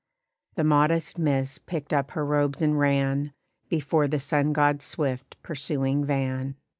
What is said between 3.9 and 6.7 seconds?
the Sun god's swift pursuing van.